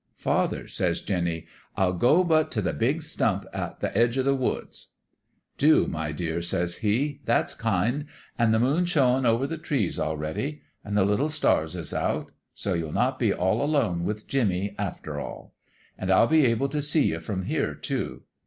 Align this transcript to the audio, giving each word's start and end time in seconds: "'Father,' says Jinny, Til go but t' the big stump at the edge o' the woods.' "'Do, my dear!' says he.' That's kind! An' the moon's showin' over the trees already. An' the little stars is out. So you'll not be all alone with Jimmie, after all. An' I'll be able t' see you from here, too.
"'Father,' 0.15 0.67
says 0.67 0.99
Jinny, 0.99 1.45
Til 1.77 1.93
go 1.93 2.23
but 2.23 2.51
t' 2.51 2.59
the 2.59 2.73
big 2.73 3.03
stump 3.03 3.45
at 3.53 3.81
the 3.81 3.95
edge 3.95 4.17
o' 4.17 4.23
the 4.23 4.33
woods.' 4.33 4.87
"'Do, 5.59 5.85
my 5.85 6.11
dear!' 6.11 6.41
says 6.51 6.77
he.' 6.77 7.19
That's 7.25 7.53
kind! 7.53 8.07
An' 8.35 8.51
the 8.51 8.57
moon's 8.57 8.89
showin' 8.89 9.27
over 9.27 9.45
the 9.45 9.59
trees 9.59 9.99
already. 9.99 10.63
An' 10.83 10.95
the 10.95 11.05
little 11.05 11.29
stars 11.29 11.75
is 11.75 11.93
out. 11.93 12.31
So 12.55 12.73
you'll 12.73 12.91
not 12.93 13.19
be 13.19 13.31
all 13.31 13.61
alone 13.63 14.03
with 14.03 14.25
Jimmie, 14.25 14.73
after 14.79 15.19
all. 15.19 15.53
An' 15.99 16.09
I'll 16.11 16.25
be 16.25 16.47
able 16.47 16.67
t' 16.67 16.81
see 16.81 17.05
you 17.11 17.19
from 17.19 17.43
here, 17.45 17.75
too. 17.75 18.23